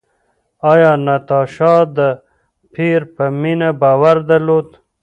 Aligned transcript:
ایا 0.71 0.91
ناتاشا 1.05 1.73
د 1.95 1.99
پییر 2.73 3.01
په 3.15 3.25
مینه 3.41 3.69
باور 3.81 4.17
درلود؟ 4.29 4.67